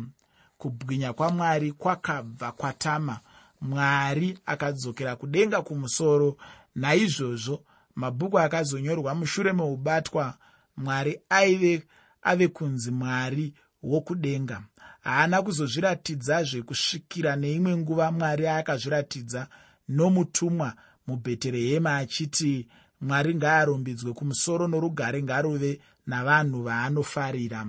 Kubwinya 0.58 1.12
kwamwari 1.12 1.72
kwakabva 1.72 2.52
kwatama. 2.52 3.20
Mwari 3.60 4.38
akadzokera 4.46 5.16
kudenga 5.16 5.62
kumusoro. 5.62 6.36
Naizvozvo 6.74 7.62
mabhuku 7.94 8.38
akazonyorwa 8.38 9.14
mushure 9.14 9.52
meubatwa. 9.52 10.34
Mwari 10.76 11.20
aive 11.28 11.82
ave 12.22 12.48
kunzi 12.48 12.90
mwari 12.90 13.54
wokudenga. 13.82 14.62
Haana 15.00 15.42
kuzozviratidzazve 15.42 16.62
kusvikira 16.62 17.36
neimwe 17.36 17.76
nguva 17.76 18.12
mwari 18.12 18.46
akazviratidza 18.48 19.48
nomutumwa 19.88 20.74
mubheterehema 21.06 21.96
achiti 21.96 22.68
mwari 23.00 23.34
ngaarumbidzwe 23.34 24.12
kumusoro 24.12 24.68
norugare 24.68 25.22
ngaruve 25.22 25.80
navanhu 26.06 26.62
vaanofarira. 26.62 27.66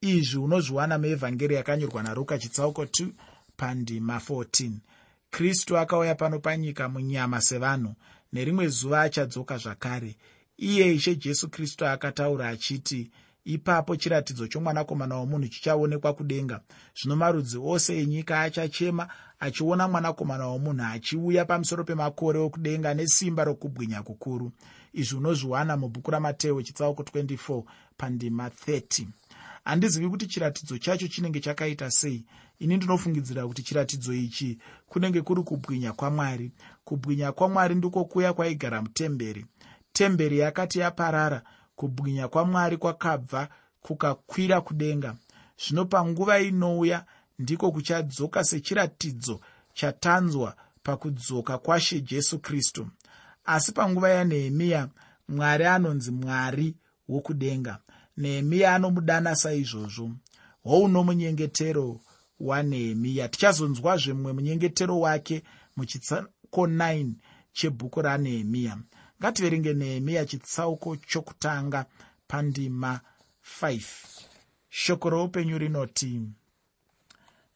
Izvi 0.00 0.38
unozviwana 0.38 0.98
muevhangeri 0.98 1.54
yakanyorwa 1.54 2.02
naruka 2.02 2.38
chitsauko 2.38 2.84
2 2.84 3.08
pandima 3.56 4.16
14 4.16 4.70
kristu 5.30 5.78
akauya 5.78 6.14
pano 6.14 6.38
panyika 6.38 6.88
munyama 6.88 7.40
sevanhu 7.40 7.94
nerimwe 8.32 8.68
zuva 8.68 9.00
achadzoka 9.02 9.58
zvakare. 9.58 10.16
Iye 10.56 10.94
ishe 10.94 11.14
jesu 11.16 11.48
kristu 11.48 11.86
akataura 11.86 12.48
achiti 12.48 13.10
ipapo 13.54 13.96
chiratidzo 13.96 14.46
chomwanakomana 14.46 15.16
womunhu 15.16 15.48
chichaonekwa 15.48 16.14
kudenga. 16.14 16.60
Zvino 16.98 17.16
marudzi 17.16 17.58
ose 17.58 17.98
enyika 18.02 18.40
achachema 18.40 19.08
achiona 19.40 19.88
mwanakomana 19.88 20.46
womunhu 20.46 20.84
achiuya 20.84 21.44
pamusoro 21.44 21.84
pemakore 21.84 22.38
okudenga 22.38 22.94
nesimba 22.94 23.44
rokubwinya 23.44 24.02
kukuru. 24.02 24.52
Izvi 24.92 25.16
unozviwana 25.16 25.76
mubhuku 25.76 26.10
ramateo 26.10 26.62
chitsauko 26.62 27.02
24 27.02 27.62
pandima 27.96 28.48
30 28.48 29.06
handizivi 29.64 30.08
kuti 30.08 30.26
chiratidzo 30.26 30.78
chacho 30.78 31.08
chinenge 31.08 31.40
chakaita 31.40 31.90
sei. 31.90 32.24
Ini 32.58 32.76
ndinofungidzira 32.76 33.46
kuti 33.46 33.62
chiratidzo 33.62 34.12
ichi 34.14 34.58
kunenge 34.88 35.22
kuri 35.22 35.42
kubwinya 35.42 35.92
kwamwari. 35.92 36.52
Kubwinya 36.84 37.32
kwamwari 37.32 37.74
ndiko 37.74 38.04
kuya 38.04 38.32
kwaigara 38.32 38.82
mutemberi. 38.82 39.46
Temberi 39.92 40.38
yakati 40.38 40.78
yaparara 40.78 41.42
kubwinya 41.80 42.28
kwamwari 42.28 42.76
kwakabva 42.76 43.48
kukakwira 43.80 44.60
kudenga. 44.60 45.16
Zvino 45.62 45.84
panguva 45.84 46.40
inouya 46.40 47.04
ndiko 47.38 47.72
kuchadzoka 47.72 48.44
sechiratidzo 48.44 49.40
chatanzwa 49.74 50.56
pakudzoka 50.82 51.58
kwashe 51.58 52.00
jesu 52.00 52.38
kristu. 52.38 52.88
Asi 53.44 53.72
panguva 53.72 54.08
yanehemiya 54.10 54.88
mwari 55.28 55.64
anonzi 55.64 56.10
mwari 56.10 56.74
wokudenga. 57.08 57.78
Nehemiya 58.16 58.74
anomudana 58.74 59.36
saizvozvo. 59.36 60.10
Houno 60.62 61.02
munyengetero 61.04 62.00
wanehemiya. 62.40 63.28
Tichazonzwazve 63.28 64.12
mumwe 64.12 64.32
munyengetero 64.32 65.00
wake 65.00 65.42
muchitsauko 65.76 66.66
9 66.66 67.12
chebhuku 67.52 68.02
ranehemiya 68.02 68.78
ngativerenge 69.22 69.74
nehemiya 69.74 70.24
chitsauko 70.26 70.96
chokutanga 70.96 71.86
pandima 72.28 73.00
5 73.60 73.82
shoko 74.68 75.10
roupenyu 75.10 75.58
rinoti 75.58 76.22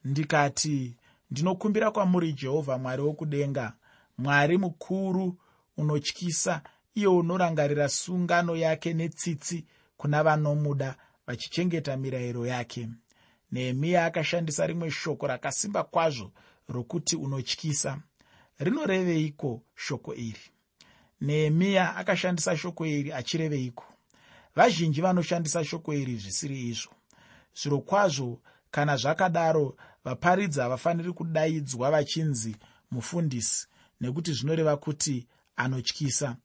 ndikati 0.04 0.96
ndinokumbira 1.30 1.90
kwamuri 1.90 2.32
jehovha 2.32 2.78
mwari 2.78 3.02
wokudenga 3.02 3.72
mwari 4.18 4.58
mukuru 4.58 5.38
unotyisa 5.76 6.62
iye 6.94 7.06
unorangarira 7.06 7.88
sungano 7.88 8.56
yake 8.56 8.92
netsitsi 8.94 9.64
kuna 9.96 10.22
vanomuda 10.22 10.96
vachichengeta 11.26 11.96
mirayiro 11.96 12.46
yake. 12.46 12.88
Nehemiya 13.52 14.04
akashandisa 14.06 14.66
rimwe 14.66 14.90
shoko 14.90 15.26
rakasimba 15.26 15.84
kwazvo 15.84 16.32
rokuti 16.68 17.16
unotyisa. 17.16 17.98
Rinoreveiko 18.58 19.62
shoko 19.76 20.14
iri 20.14 20.53
nehemiya 21.26 21.96
akashandisa 21.96 22.56
shoko 22.56 22.86
iri 22.86 23.12
achireveiko 23.12 23.84
vazhinji 24.56 25.00
vanoshandisa 25.00 25.64
shoko 25.64 25.94
iri 25.94 26.16
zvisiri 26.16 26.68
izvo. 26.68 26.92
Zviro 27.54 27.78
kwazvo 27.78 28.40
kana 28.70 28.96
zvakadaro 28.96 29.76
vaparidzi 30.04 30.60
havafaniri 30.60 31.12
kudaidzwa 31.12 31.90
vachinzi 31.90 32.56
mufundisi 32.90 33.66
nekuti 34.00 34.32
zvinoreva 34.32 34.76
kuti 34.76 35.26
anotyisa. 35.56 36.36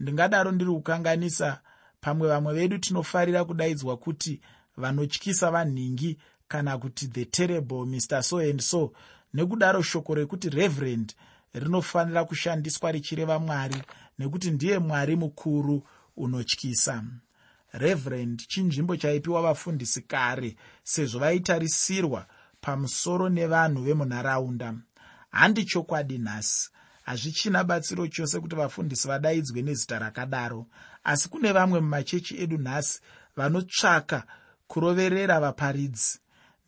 Ndingadaro 0.00 0.52
ndiri 0.52 0.70
kukanganisa 0.70 1.60
pamwe 2.00 2.28
vamwe 2.28 2.54
vedu 2.54 2.78
tinofarira 2.78 3.44
kudaidzwa 3.44 3.96
kuti 3.96 4.40
vanotyisa 4.76 5.50
vanhingi 5.50 6.18
kana 6.48 6.78
kuti 6.78 7.06
the 7.06 7.24
terrible 7.24 7.84
mr 7.86 8.22
so 8.22 8.38
and 8.38 8.60
so 8.60 8.92
nekudaro 9.34 9.82
shoko 9.82 10.14
rekuti 10.14 10.50
reverend 10.50 11.14
rinofanira 11.54 12.24
kushandiswa 12.24 12.92
richireva 12.92 13.38
mwari 13.38 13.82
nekuti 14.18 14.50
ndiye 14.50 14.78
mwari 14.78 15.16
mukuru 15.16 15.86
unotyisa. 16.16 17.04
Reverend 17.72 18.46
chinzvimbo 18.48 18.96
chaipiwa 18.96 19.42
vafundisi 19.42 20.02
kare 20.02 20.56
sezvo 20.82 21.18
vaitarisirwa 21.18 22.26
pamusoro 22.60 23.28
nevanhu 23.28 23.82
vemunharaunda? 23.82 24.74
Handi 25.30 25.64
chokwadi 25.64 26.18
nhasi. 26.18 26.70
Hazvichina 27.04 27.64
batsiro 27.64 28.06
chose 28.08 28.40
kuti 28.40 28.56
vafundisi 28.56 29.08
vadaidzwe 29.08 29.62
nezita 29.62 29.98
rakadaro. 29.98 30.66
Asi 31.04 31.28
kune 31.28 31.52
vamwe 31.52 31.80
mumachechi 31.80 32.36
edu 32.42 32.58
nhasi 32.58 33.00
vanotsvaka 33.36 34.24
kuroverera 34.66 35.40
vaparidzi. 35.40 36.18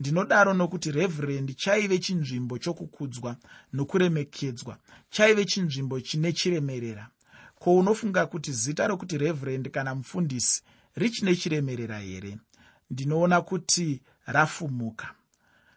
Ndinodaro 0.01 0.55
nokuti 0.55 0.91
revherendi 0.93 1.55
chaive 1.55 1.99
chinzvimbo 1.99 2.59
chokukudzwa 2.59 3.37
nokuremekedzwa. 3.73 4.79
Chaive 5.11 5.45
chinzvimbo 5.45 6.01
chine 6.01 6.33
chiremerera 6.33 7.11
ko 7.61 7.77
unofunga 7.77 8.27
kuti 8.27 8.53
zita 8.53 8.87
rokuti 8.87 9.19
revherendi 9.19 9.71
kana 9.71 9.95
mufundisi 9.95 10.63
richine 10.97 11.37
chiremerera 11.37 11.99
here? 11.99 12.39
Ndinoona 12.91 13.41
kuti 13.41 14.01
rafumuka. 14.27 15.15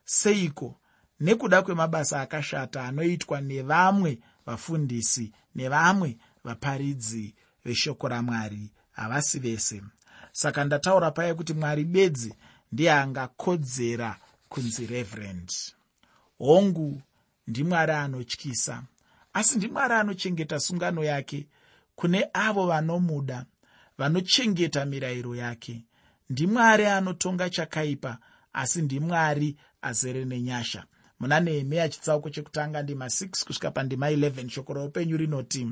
Seiko 0.05 0.79
nekuda 1.19 1.61
kwemabasa 1.61 2.21
akashata 2.21 2.83
anoitwa 2.85 3.41
nevamwe 3.41 4.19
vafundisi 4.45 5.31
nevamwe 5.55 6.17
vaparidzi 6.43 7.35
veshoko 7.65 8.07
ramwari 8.07 8.71
havasi 8.91 9.39
vese? 9.39 9.83
Saka 10.31 10.63
ndataura 10.63 11.11
paya 11.11 11.35
kuti 11.35 11.53
mwari 11.53 11.83
bedzi 11.85 12.33
ndiye 12.71 12.91
angakodzera 12.91 14.17
kunzi 14.49 14.85
reverend. 14.87 15.51
Hongu 16.37 17.01
ndimwari 17.47 17.91
anotyisa. 17.91 18.83
Asi 19.33 19.57
ndimwari 19.57 19.93
anochengeta 19.93 20.59
sungano 20.59 21.03
yake 21.03 21.47
kune 21.95 22.29
avo 22.33 22.67
vanomuda 22.67 23.45
vanochengeta 23.97 24.85
mirayiro 24.85 25.35
yake. 25.35 25.85
Ndimwari 26.29 26.85
anotonga 26.85 27.49
chakaipa 27.49 28.17
asi 28.53 28.81
ndimwari 28.81 29.55
azere 29.81 30.25
nenyasha. 30.25 30.83
Muna 31.19 31.39
nehemiya 31.39 31.89
chitsauko 31.89 32.29
chekutanga 32.29 32.81
ndima 32.83 33.05
6 33.05 33.45
kusvika 33.45 33.71
pandima 33.71 34.11
11 34.11 34.49
shoko 34.49 34.73
roupenyu 34.73 35.17
rinoti 35.17 35.67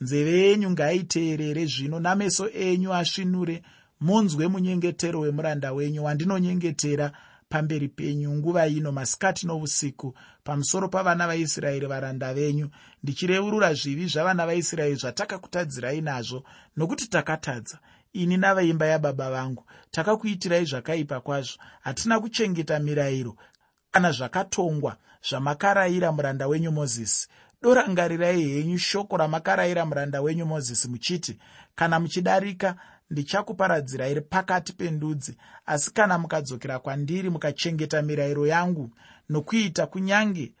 nzeve 0.00 0.40
yenyu 0.40 0.70
ngaiteerere 0.70 1.66
zvino 1.66 2.00
nameso 2.00 2.48
enyu 2.48 2.94
asvinure. 2.94 3.62
Munzwe 4.00 4.48
munyengetero 4.48 5.20
wemuranda 5.20 5.72
wenyu 5.72 6.04
wandinonyengetera 6.04 7.12
pamberi 7.48 7.88
penyu 7.88 8.34
nguva 8.34 8.66
ino 8.66 8.92
masikati 8.92 9.46
nousiku 9.46 10.14
pamusoro 10.44 10.88
pavana 10.88 11.26
vaisraeri 11.26 11.86
varanda 11.86 12.34
venyu. 12.34 12.70
Ndichireurura 13.02 13.74
zvivi 13.74 14.06
zvavana 14.06 14.46
vaisraeri 14.46 14.94
zvatakakutadzirai 14.94 16.00
nazvo 16.00 16.44
nokuti 16.76 17.08
takatadza. 17.08 17.78
Ini 18.12 18.36
navaimba 18.36 18.86
yababa 18.86 19.30
vangu 19.30 19.64
takakuitirai 19.90 20.64
zvakaipa 20.64 21.20
kwazvo. 21.20 21.62
Hatina 21.80 22.20
kuchengeta 22.20 22.78
mirayiro 22.78 23.36
kana 23.90 24.12
zvakatongwa 24.12 24.96
zvamakarayira 25.28 26.12
muranda 26.12 26.48
wenyu 26.48 26.72
mozisi. 26.72 27.28
Dorangarirai 27.62 28.48
henyu 28.48 28.78
shoko 28.78 29.16
ramakarayira 29.16 29.86
muranda 29.86 30.20
wenyu 30.20 30.46
mozisi 30.46 30.88
muchiti 30.88 31.38
kana 31.74 32.00
muchidarika 32.00 32.76
ndichakuparadzirai 33.10 34.20
pakati 34.20 34.72
pendudzi. 34.72 35.36
Asi 35.66 35.92
kana 35.94 36.18
mukadzokera 36.18 36.78
kwandiri 36.78 37.30
mukachengeta 37.30 38.02
mirayiro 38.02 38.46
yangu 38.46 38.90
nokuita 39.28 39.86
kunyange 39.86 40.52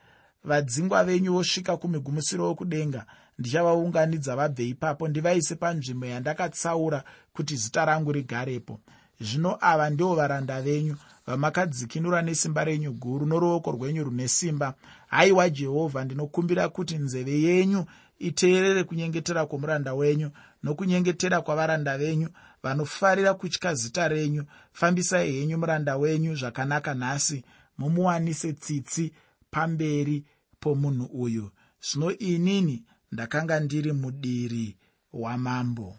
vadzingwa 0.44 1.04
venyu 1.04 1.32
vosvika 1.32 1.76
kumigumusiro 1.76 2.44
wokudenga 2.46 3.06
ndichavaunganidza 3.38 4.36
vabve 4.36 4.68
ipapo 4.68 5.08
ndivaise 5.08 5.54
panzvimbo 5.54 6.06
yandakatsaura 6.06 7.04
kuti 7.32 7.56
zita 7.56 7.84
rangu 7.84 8.12
rigarepo. 8.12 8.80
Zvino 9.20 9.58
ava 9.60 9.90
ndivo 9.90 10.14
varanda 10.14 10.62
venyu 10.62 10.96
vamakadzikinura 11.26 12.22
nesimba 12.22 12.64
renyu 12.64 12.92
guru 12.92 13.26
noruoko 13.26 13.70
rwenyu 13.70 14.04
rune 14.04 14.28
simba. 14.28 14.74
Haiwa 15.06 15.50
jehovha 15.50 16.04
ndinokumbira 16.04 16.68
kuti 16.68 16.98
nzeve 16.98 17.42
yenyu 17.42 17.84
iteerere 18.18 18.84
kunyengetera 18.84 19.46
kwomuranda 19.46 19.94
wenyu 19.94 20.30
nokunyengetera 20.66 21.40
kwavaranda 21.42 21.98
venyu 21.98 22.28
vanofarira 22.62 23.34
kutya 23.34 23.74
zita 23.74 24.08
renyu. 24.08 24.44
Fambisai 24.72 25.32
henyu 25.32 25.58
muranda 25.58 25.96
wenyu 25.96 26.34
zvakanaka 26.34 26.94
nhasi 26.94 27.44
mumuwanise 27.78 28.52
tsitsi 28.52 29.12
pamberi 29.50 30.24
pomunhu 30.60 31.04
uyu. 31.04 31.50
Zvino 31.80 32.10
inini 32.18 32.84
ndakanga 33.12 33.60
ndiri 33.60 33.92
mudiri 33.92 34.76
wamambo. 35.12 35.96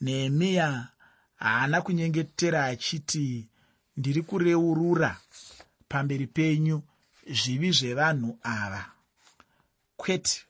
Nehemiya 0.00 0.88
haana 1.36 1.82
kunyengetera 1.82 2.64
achiti 2.64 3.48
ndiri 3.96 4.22
kureurura 4.22 5.16
pamberi 5.88 6.26
penyu 6.26 6.82
zvivi 7.30 7.72
zvevanhu 7.72 8.38
ava. 8.42 8.86
Kwete 9.96 10.42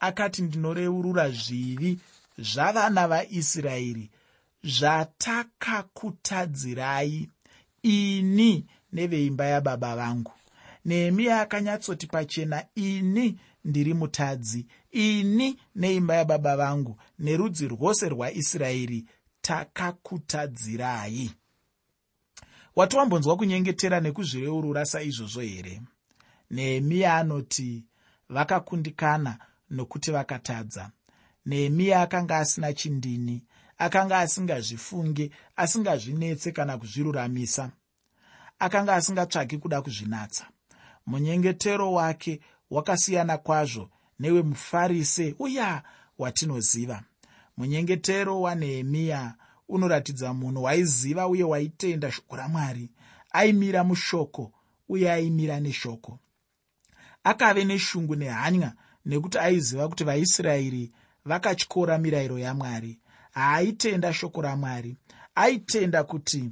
akati 0.00 0.42
ndinoreurura 0.42 1.30
zvivi 1.30 2.00
zvavana 2.38 3.08
vaisraeri 3.08 4.10
zvatakakutadzirai 4.64 7.28
ini 7.82 8.66
neveimba 8.92 9.44
yababa 9.44 9.96
vangu. 9.96 10.32
Nehemiya 10.84 11.40
akanyatsoti 11.40 12.06
pachena 12.06 12.64
ini 12.74 13.38
ndiri 13.64 13.94
mutadzi 13.94 14.66
ini 14.90 15.60
neimba 15.74 16.14
yababa 16.14 16.56
vangu 16.56 16.98
nerudzi 17.18 17.68
rwose 17.68 18.08
rwaisraeri 18.08 19.06
takakutadzirai. 19.40 21.30
Wati 22.76 22.96
wambonzwa 22.96 23.36
kunyengetera 23.36 24.00
nekuzvireurura 24.00 24.84
saizvozvo 24.84 25.40
here? 25.40 25.82
Nehemiya 26.50 27.16
anoti 27.16 27.84
vakakundikana 28.28 29.38
nokuti 29.70 30.10
vakatadza 30.10 30.90
nehemiya 31.46 32.02
akanga 32.02 32.38
asina 32.38 32.72
chindini 32.72 33.44
akanga 33.78 34.18
asingazvifunge 34.18 35.30
asingazvinetse 35.56 36.52
kana 36.52 36.78
kuzviruramisa 36.78 37.70
akanga 38.58 38.94
asingatsvaki 38.94 39.58
kuda 39.58 39.82
kuzvinatsa. 39.82 40.46
Munyengetero 41.06 41.92
wake 41.92 42.40
wakasiyana 42.70 43.38
kwazvo 43.38 43.90
newemufarise 44.18 45.34
uya 45.38 45.82
watinoziva. 46.18 47.02
Munyengetero 47.56 48.40
wanehemiya 48.40 49.34
unoratidza 49.68 50.34
munhu 50.34 50.62
waiziva 50.62 51.26
uye 51.28 51.44
waitenda 51.44 52.12
shoko 52.12 52.36
ramwari. 52.36 52.90
Aimira 53.30 53.84
mushoko 53.84 54.52
uye 54.88 55.12
aimira 55.12 55.60
neshoko. 55.60 56.18
Akave 57.24 57.64
neshungu 57.64 58.16
nehanya 58.16 58.74
nekuti 59.06 59.38
aiziva 59.38 59.88
kuti 59.88 60.04
vaisraeri 60.04 60.92
vakatyora 61.24 61.98
mirayiro 61.98 62.38
yamwari. 62.38 62.98
Haaitenda 63.30 64.12
shoko 64.12 64.42
ramwari. 64.42 64.96
Aitenda 65.34 66.04
kuti 66.04 66.50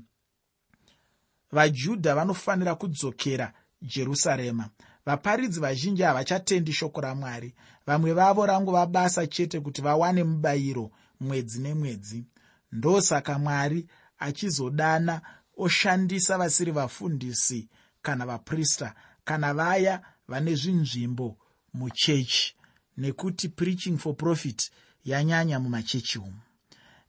vajudha 1.53 2.15
vanofanira 2.15 2.75
kudzokera 2.75 3.53
jerusarema. 3.83 4.71
Vaparidzi 5.07 5.61
vazhinji 5.61 6.03
havachatendi 6.03 6.73
shoko 6.73 7.01
ramwari. 7.01 7.55
Vamwe 7.87 8.13
vavo 8.13 8.47
rangova 8.47 8.87
basa 8.87 9.27
chete 9.27 9.61
kuti 9.61 9.83
vawane 9.83 10.25
mubayiro 10.25 10.91
mwedzi 11.21 11.61
nemwedzi. 11.61 12.25
Ndosaka 12.73 13.39
mwari 13.39 13.87
achizodana 14.19 15.21
oshandisa 15.57 16.39
vasiri 16.39 16.73
vafundisi 16.73 17.69
kana 18.03 18.27
vaprista 18.27 18.95
kana 19.25 19.55
vaya 19.55 20.03
vane 20.29 20.55
zvinzvimbo 20.55 21.37
muchechi 21.75 22.57
nekuti 23.01 23.49
preaching 23.49 23.99
for 23.99 24.17
profit 24.17 24.71
yanyanya 25.05 25.61
mumachechi 25.61 26.19
umu. 26.19 26.41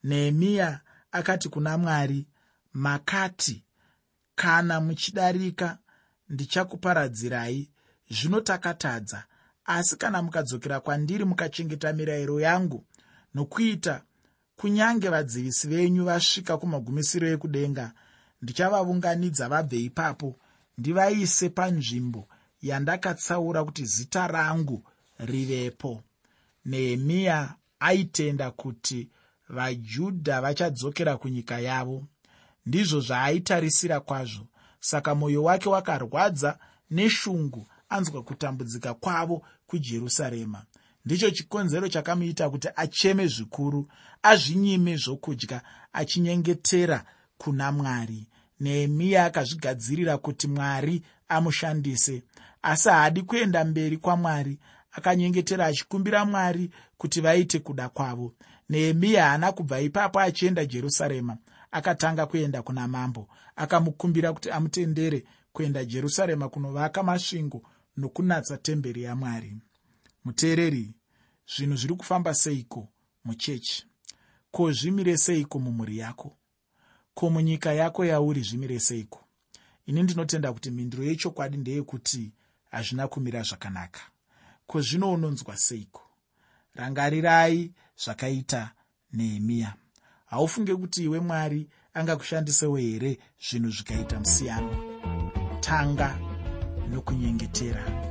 Nehemiya 0.03 0.79
akati 1.11 1.49
kuna 1.49 1.77
mwari 1.77 2.27
makati 2.73 3.63
kana 4.35 4.81
muchidarika 4.81 5.77
ndichakuparadzirai 6.29 7.69
zvino 8.09 8.41
takatadza 8.41 9.23
asi 9.65 9.95
kana 9.97 10.21
mukadzokera 10.21 10.79
kwandiri 10.79 11.25
mukachengeta 11.25 11.93
mirayiro 11.93 12.39
yangu 12.39 12.85
nokuita 13.33 14.03
kunyange 14.55 15.09
vadzivisi 15.09 15.67
venyu 15.67 16.05
vasvika 16.05 16.57
kumagumisiro 16.57 17.27
ekudenga 17.27 17.93
ndichavavunganidza 18.41 19.49
vabve 19.49 19.77
ipapo 19.79 20.39
ndivaise 20.77 21.49
panzvimbo 21.49 22.27
yandakatsaura 22.61 23.63
kuti 23.63 23.85
zita 23.85 24.27
rangu 24.27 24.83
rivepo. 25.25 26.03
Nehemiya 26.65 27.55
aitenda 27.79 28.51
kuti 28.51 29.09
vajudha 29.49 30.41
vachadzokera 30.41 31.17
kunyika 31.17 31.59
yavo. 31.59 32.03
Ndizvo 32.65 32.99
zvaaitarisira 32.99 33.99
kwazvo. 33.99 34.47
Saka 34.79 35.15
mwoyo 35.15 35.43
wake 35.43 35.69
wakarwadza 35.69 36.59
neshungu 36.91 37.67
anzwa 37.89 38.23
kutambudzika 38.23 38.93
kwavo 38.93 39.45
kujerusarema. 39.67 40.63
Ndicho 41.05 41.31
chikonzero 41.31 41.87
chakamuita 41.87 42.49
kuti 42.49 42.67
acheme 42.75 43.27
zvikuru 43.27 43.87
azvinyime 44.23 44.95
zvokudya 44.97 45.61
achinyengetera 45.93 47.05
kuna 47.37 47.71
mwari. 47.71 48.27
Nehemiya 48.59 49.25
akazvigadzirira 49.25 50.17
kuti 50.17 50.47
mwari 50.47 51.01
amushandise. 51.27 52.23
Asi 52.61 52.89
haadi 52.89 53.21
kuenda 53.21 53.65
mberi 53.65 53.97
kwamwari 53.97 54.59
akanyengetera 54.91 55.65
achikumbira 55.65 56.25
mwari 56.25 56.71
kuti 56.97 57.21
vaite 57.21 57.59
kuda 57.59 57.89
kwavo. 57.89 58.33
Nehemiya 58.69 59.23
haana 59.25 59.51
kubva 59.51 59.81
ipapo 59.81 60.19
achienda 60.19 60.65
jerusarema 60.65 61.37
akatanga 61.71 62.25
kuenda 62.25 62.61
kuna 62.61 62.87
mambo. 62.87 63.27
Akamukumbira 63.55 64.33
kuti 64.33 64.51
amutendere 64.51 65.23
kuenda 65.53 65.85
jerusarema 65.85 66.49
kunovaka 66.49 67.03
masvingo 67.03 67.63
nokunatsa 67.97 68.57
temberi 68.57 69.03
yamwari 69.03 69.57
muteereri 70.25 70.93
zvinhu 71.55 71.75
zviri 71.75 71.95
kufamba 71.95 72.33
seiko 72.33 72.87
muchechi? 73.25 73.85
Ko 74.51 74.71
zvimire 74.71 75.17
seiko 75.17 75.59
mumhuri 75.59 75.97
yako? 75.97 76.37
Ko 77.13 77.29
munyika 77.29 77.73
yako 77.73 78.05
yauri 78.05 78.41
zvimire 78.41 78.79
seiko? 78.79 79.19
Ini 79.85 80.03
ndinotenda 80.03 80.53
kuti 80.53 80.71
mhinduro 80.71 81.03
yechokwadi 81.03 81.57
ndeyekuti 81.57 82.31
hazvina 82.71 83.07
kumira 83.07 83.41
zvakanaka 83.43 84.01
ko 84.71 84.81
zvino 84.81 85.11
unonzwa 85.13 85.57
seiko? 85.57 86.01
Rangarirai 86.75 87.71
zvakaita 88.03 88.71
nehemiya 89.13 89.73
haufunge 90.25 90.75
kuti 90.75 91.03
iwe 91.03 91.19
mwari 91.19 91.69
angakushandisewo 91.93 92.77
here 92.77 93.19
zvinhu 93.49 93.69
zvikaita 93.71 94.19
musiyano 94.19 94.71
tanga 95.61 96.09
nokunyengetera 96.89 98.10